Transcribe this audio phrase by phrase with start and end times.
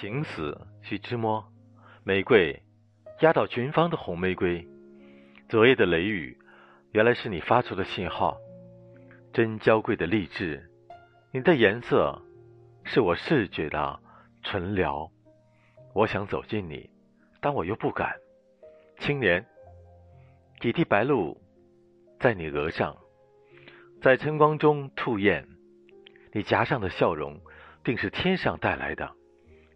[0.00, 1.44] 情死须知摸，
[2.04, 2.62] 玫瑰
[3.20, 4.66] 压倒群芳的红玫瑰。
[5.46, 6.38] 昨夜的雷雨，
[6.92, 8.38] 原来是你发出的信号。
[9.30, 10.70] 真娇贵的励志，
[11.32, 12.18] 你的颜色
[12.82, 14.00] 是我视觉的
[14.42, 15.12] 纯聊。
[15.94, 16.88] 我想走近你，
[17.42, 18.16] 但我又不敢。
[19.00, 19.44] 青年，
[20.60, 21.38] 几滴白露
[22.18, 22.96] 在你额上，
[24.00, 25.46] 在晨光中吐艳。
[26.32, 27.38] 你颊上的笑容，
[27.84, 29.19] 定是天上带来的。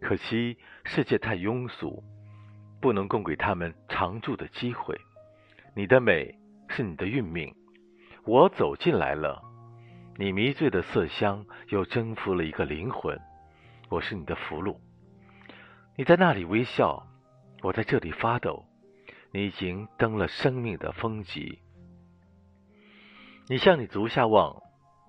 [0.05, 2.05] 可惜世界太庸俗，
[2.79, 4.95] 不能供给他们常驻的机会。
[5.75, 7.55] 你的美是你的运命，
[8.27, 9.43] 我走进来了。
[10.19, 13.19] 你迷醉的色香又征服了一个灵魂，
[13.89, 14.77] 我是你的俘虏。
[15.97, 17.07] 你在那里微笑，
[17.63, 18.63] 我在这里发抖。
[19.33, 21.61] 你已经登了生命的峰极。
[23.49, 24.63] 你向你足下望，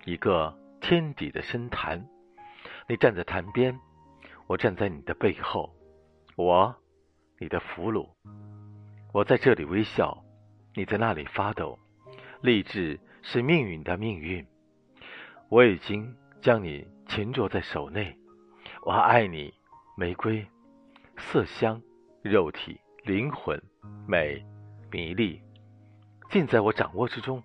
[0.06, 2.08] 一个天底的深潭。
[2.88, 3.78] 你站在潭边。
[4.48, 5.76] 我站在你的背后，
[6.36, 6.76] 我，
[7.40, 8.08] 你的俘虏。
[9.12, 10.24] 我在这里微笑，
[10.76, 11.80] 你在那里发抖。
[12.42, 14.46] 励志是命运的命运。
[15.50, 18.16] 我已经将你擒捉在手内。
[18.84, 19.52] 我爱你，
[19.98, 20.46] 玫瑰，
[21.18, 21.82] 色香，
[22.22, 23.60] 肉体，灵魂，
[24.08, 24.46] 美，
[24.92, 25.42] 迷离，
[26.30, 27.42] 尽在我掌握之中。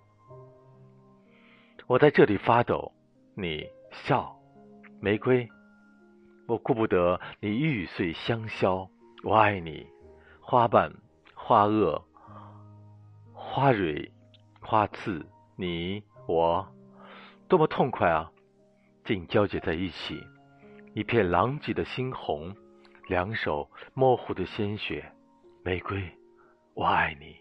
[1.86, 2.92] 我在这里发抖，
[3.34, 4.38] 你笑，
[5.00, 5.48] 玫瑰。
[6.50, 8.88] 我顾不得你玉碎香消，
[9.22, 9.86] 我爱你，
[10.40, 10.92] 花瓣、
[11.32, 12.02] 花萼、
[13.32, 14.10] 花蕊、
[14.60, 16.66] 花刺，你我，
[17.46, 18.32] 多么痛快啊！
[19.04, 20.20] 竟交结在一起，
[20.92, 22.52] 一片狼藉的猩红，
[23.06, 25.12] 两手模糊的鲜血，
[25.62, 26.02] 玫瑰，
[26.74, 27.36] 我爱你。